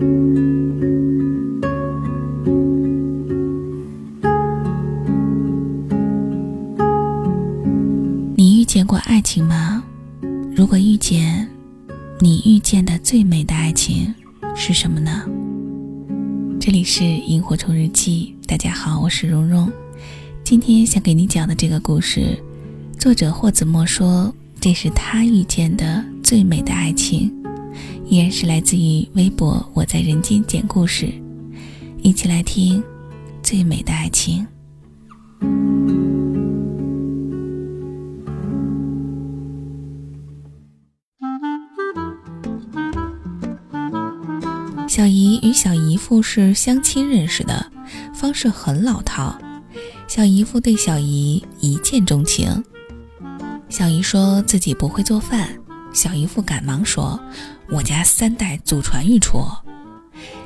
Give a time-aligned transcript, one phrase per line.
[0.00, 0.06] 你
[8.58, 9.84] 遇见过爱情吗？
[10.56, 11.46] 如果遇见，
[12.18, 14.14] 你遇见的最美的爱情
[14.54, 15.26] 是什么呢？
[16.58, 19.70] 这里是萤火虫日记，大家好，我是蓉蓉。
[20.42, 22.42] 今天想给你讲的这个故事，
[22.98, 27.30] 作者霍子墨说，这是他遇见的最美的爱情，
[28.10, 31.08] 依然是来自于微博“我在人间讲故事”，
[32.02, 32.82] 一起来听
[33.40, 34.44] 最美的爱情。
[44.88, 47.64] 小姨与小姨夫是相亲认识的，
[48.12, 49.38] 方式很老套。
[50.08, 52.64] 小姨夫对小姨一见钟情。
[53.68, 55.48] 小姨说自己不会做饭，
[55.92, 57.20] 小姨夫赶忙说
[57.68, 59.44] ：“我家三代祖传御厨。”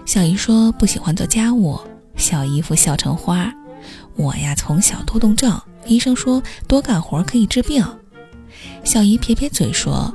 [0.06, 1.80] 小姨说不喜欢做家务，
[2.16, 3.52] 小姨夫笑成花
[4.16, 7.84] ：“我呀从小多动症，医生说多干活可以治病。”
[8.84, 10.14] 小姨撇撇嘴说：“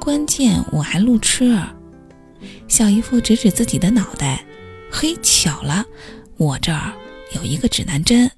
[0.00, 1.58] 关键我还路痴。”
[2.68, 4.44] 小姨夫指指自己的脑袋
[4.90, 5.84] ：“嘿，巧了，
[6.36, 6.92] 我这儿
[7.34, 8.30] 有一个指南针。”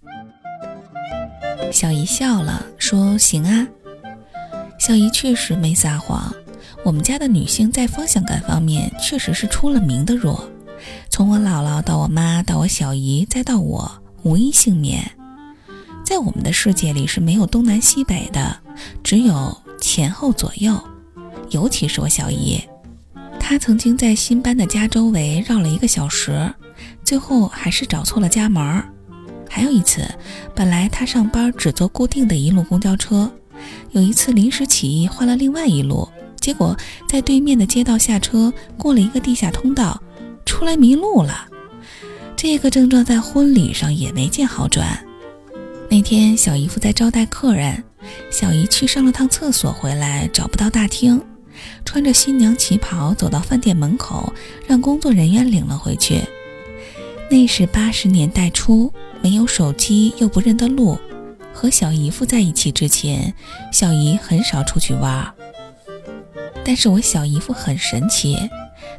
[1.73, 3.67] 小姨笑了，说：“行啊。”
[4.79, 6.33] 小姨确实没撒谎。
[6.85, 10.49] 我们家的女性在方向感方面确实是出了名的弱。
[11.11, 13.91] 从我姥姥到我妈，到我小姨，再到我，
[14.23, 15.11] 无一幸免。
[16.05, 18.57] 在我们的世界里是没有东南西北的，
[19.03, 20.81] 只有前后左右。
[21.51, 22.63] 尤其是我小姨，
[23.41, 26.51] 她曾经在新搬的家周围绕了一个小时，
[27.05, 28.89] 最后还是找错了家门儿。
[29.51, 30.07] 还有一次，
[30.55, 33.31] 本来她上班只坐固定的一路公交车，
[33.93, 36.09] 有一次临时起意换了另外一路，
[36.41, 36.77] 结果
[37.09, 40.03] 在对面的街道下车，过了一个地下通道，
[40.45, 41.47] 出来迷路了。
[42.37, 45.05] 这个症状在婚礼上也没见好转。
[45.91, 47.83] 那天小姨夫在招待客人，
[48.31, 51.21] 小姨去上了趟厕所，回来找不到大厅，
[51.85, 54.33] 穿着新娘旗袍走到饭店门口，
[54.67, 56.23] 让工作人员领了回去。
[57.31, 58.93] 那是八十年代初。
[59.21, 60.97] 没有手机又不认得路，
[61.59, 63.35] 和小姨夫在一起之前，
[63.73, 65.35] 小姨很少出去玩。
[66.65, 68.39] 但是我小姨夫很神奇，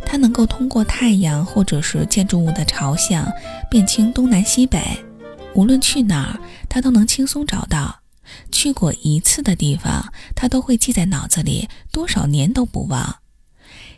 [0.05, 3.31] 他能够通过太阳或者是建筑物的朝向
[3.71, 4.81] 辨清东南西北，
[5.53, 8.01] 无论去哪儿，他都能轻松找到。
[8.51, 13.19] 去过一次的地方，他都会记在脑子里，多少年都不忘。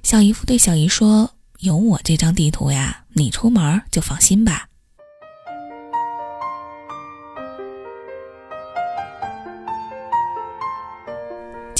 [0.03, 4.67] 小姨夫对小姨说：“有我这张地图呀，你出门就放心吧。”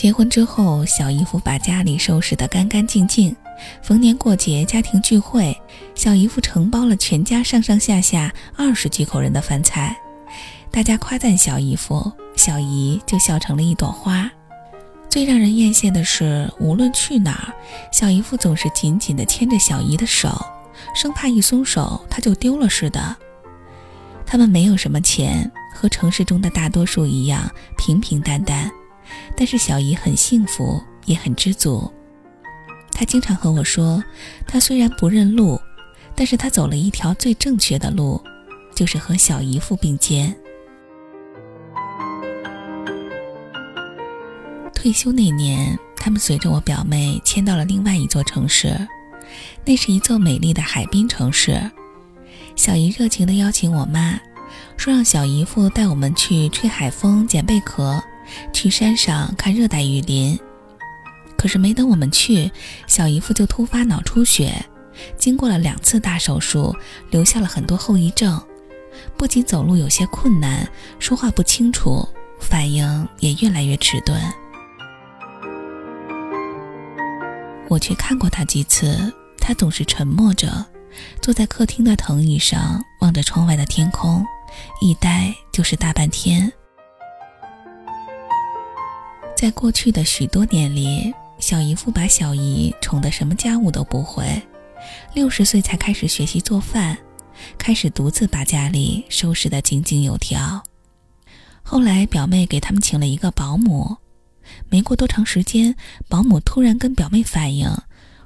[0.02, 3.36] 结婚之后，小姨夫把家里收拾得干干净净。
[3.84, 5.56] 逢年过节、家庭聚会，
[5.94, 9.96] 小姨夫承包了全家上上下下二十几口人的饭菜。
[10.72, 14.28] 大家夸赞小姨夫，小姨就笑成了一朵花。
[15.08, 17.54] 最让人艳羡的是，无论去哪儿，
[17.92, 20.36] 小姨夫总是紧紧地牵着小姨的手，
[20.96, 23.16] 生怕一松手他就丢了似的。
[24.26, 27.48] 他们没有什么钱，和城市中的大多数一样
[27.78, 28.72] 平平淡淡。
[29.36, 31.92] 但是小姨很幸福，也很知足。
[32.92, 34.04] 她经常和我说，
[34.48, 35.60] 她虽然不认路，
[36.16, 38.22] 但是她走了一条最正确的路，
[38.76, 40.36] 就是和小姨夫并肩。
[44.74, 48.76] 退休那年，他们随着我表妹迁到了另外一座城市，
[49.64, 51.60] 那是一座美丽的海滨城市。
[52.56, 54.20] 小姨热情地邀请我妈，
[54.78, 58.02] 说让小姨夫带我们去吹海风、捡贝壳。
[58.54, 60.40] 去山上看热带雨林，
[61.38, 62.52] 可是没等我们去，
[62.88, 64.54] 小姨夫就突发脑出血，
[65.18, 66.76] 经过了两次大手术，
[67.10, 68.42] 留下了很多后遗症，
[69.18, 70.68] 不仅走路有些困难，
[71.00, 72.08] 说话不清楚，
[72.40, 74.22] 反应也越来越迟钝。
[77.70, 80.66] 我去看过他几次，他总是沉默着，
[81.22, 84.26] 坐在客厅的藤椅上，望着窗外的天空，
[84.82, 86.52] 一呆就是大半天。
[89.42, 94.40] 在过去的许多年里，小姨夫把小姨宠得什么家务都不会，
[95.16, 96.96] 六十岁才开始学习做饭，
[97.58, 100.62] 开始独自把家里收拾得井井有条。
[101.64, 103.98] 后来表妹给他们请了一个保姆，
[104.70, 105.76] 没过多长时间，
[106.08, 107.68] 保姆突然跟表妹反映，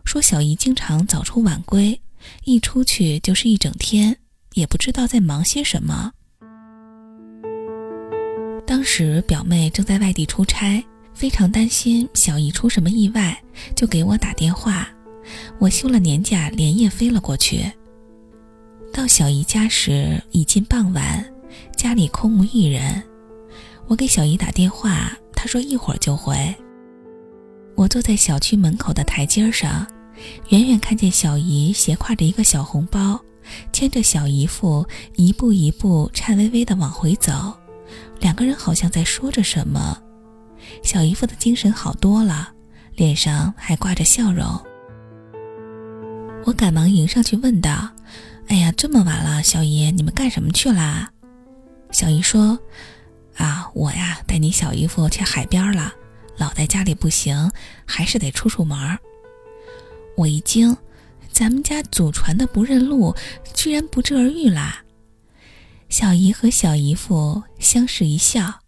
[0.04, 1.98] 说小姨经常早出晚归，
[2.44, 4.18] 一出去就是一整天，
[4.56, 6.12] 也不知道在忙些什么。
[8.68, 10.84] 当时表妹正在外地出差。
[11.16, 13.42] 非常担心小姨出什么意外，
[13.74, 14.88] 就给我打电话，
[15.58, 17.64] 我休了年假，连夜飞了过去。
[18.94, 21.26] 到小姨家时已近傍晚，
[21.76, 23.02] 家里空无一人。
[23.88, 26.54] 我给小姨打电话，她说一会儿就回。
[27.76, 29.88] 我坐在小区门口的台阶上，
[30.50, 33.20] 远远看见小姨斜挎着一个小红包，
[33.72, 34.86] 牵着小姨夫
[35.16, 37.54] 一步一步颤巍巍地往回走，
[38.20, 40.02] 两个人好像在说着什么。
[40.84, 42.54] 小姨夫的精神好多了，
[42.96, 44.46] 脸上还挂着笑容。
[46.46, 47.90] 我赶忙迎上去问道
[48.48, 51.12] ：“哎呀，这么晚了，小姨，你们干什么去啦？”
[51.92, 52.60] 小姨说
[53.38, 55.94] ：“啊，我呀，带你小姨夫去海边了。”
[56.38, 57.50] 老在家里不行，
[57.86, 59.00] 还是得出出门儿。
[60.18, 60.76] 我一惊，
[61.32, 63.16] 咱们家祖传的不认路，
[63.54, 64.84] 居然不治而愈啦！
[65.88, 68.60] 小姨和小姨夫相视一笑，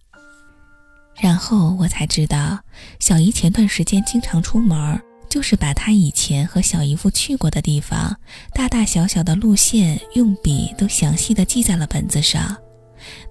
[1.19, 2.59] 然后我才知道，
[2.99, 8.15] 小姨前段时间经常出门，就是把她以前和小姨夫去过的地方，
[8.53, 12.55] 大大小小的路线，用笔都详细的记在了本子上，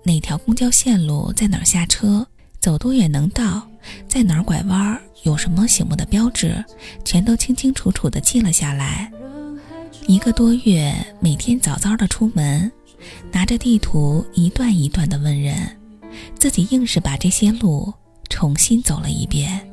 [0.03, 2.27] 哪条公交线路在哪儿下车，
[2.61, 3.69] 走多远能到。
[4.09, 5.01] 在哪儿拐弯？
[5.23, 6.65] 有什么醒目的标志？
[7.05, 9.09] 全都清清楚楚的记了下来。
[10.09, 12.71] 一个多月，每天早早的出门，
[13.31, 15.57] 拿着地图一段一段的问人，
[16.39, 17.93] 自己硬是把这些路
[18.29, 19.69] 重新走了一遍。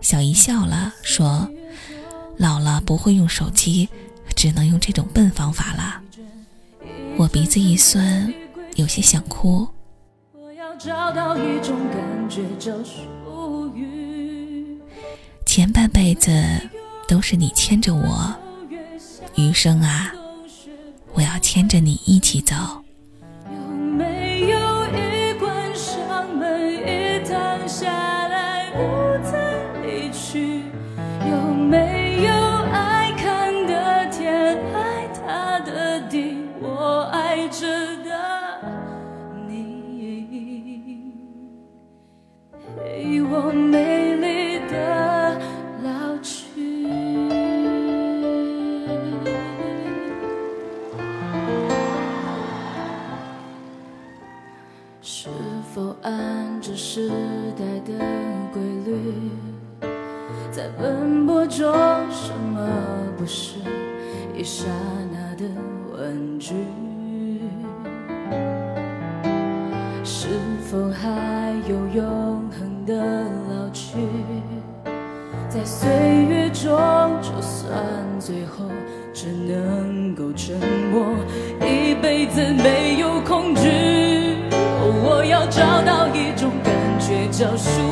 [0.00, 1.48] 小姨笑了，说
[2.36, 3.88] ：“老了不会用手机，
[4.36, 6.00] 只能用这种笨方法了。”
[7.18, 8.32] 我鼻子一酸，
[8.76, 9.66] 有些想哭。
[15.46, 16.32] 前半辈子
[17.06, 18.34] 都是你牵着我，
[19.36, 20.13] 余生啊，
[21.14, 22.54] 我要牵着你一起走。
[23.46, 24.58] 有没有
[24.88, 27.88] 一关上门，一躺下
[28.28, 28.78] 来不
[29.24, 30.62] 再离去？
[31.30, 32.03] 有没
[64.64, 64.70] 刹
[65.12, 65.44] 那的
[65.92, 66.54] 问句？
[70.02, 70.28] 是
[70.62, 73.98] 否还有永恒的老去？
[75.50, 75.90] 在岁
[76.30, 76.70] 月中，
[77.20, 77.76] 就算
[78.18, 78.64] 最后
[79.12, 80.56] 只能够沉
[80.90, 81.14] 默，
[81.60, 83.68] 一辈子没有恐惧。
[85.04, 87.82] 我要找到一种感觉，叫属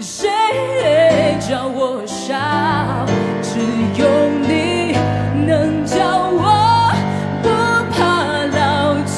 [0.00, 0.28] 谁
[1.40, 3.06] 叫我傻？
[3.42, 3.58] 只
[4.00, 4.92] 有你
[5.46, 5.96] 能叫
[6.30, 6.92] 我
[7.42, 7.48] 不
[7.92, 9.16] 怕老去。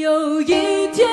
[0.00, 1.06] 有一天